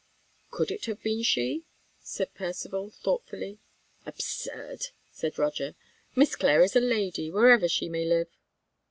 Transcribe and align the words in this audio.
"Could 0.49 0.71
it 0.71 0.85
have 0.87 1.03
been 1.03 1.21
she?" 1.21 1.63
said 1.99 2.33
Percivale 2.33 2.89
thoughtfully. 2.89 3.59
"Absurd!" 4.03 4.87
said 5.11 5.37
Roger. 5.37 5.75
"Miss 6.15 6.35
Clare 6.35 6.63
is 6.63 6.75
a 6.75 6.79
lady, 6.81 7.29
wherever 7.29 7.67
she 7.69 7.87
may 7.87 8.05
live." 8.05 8.29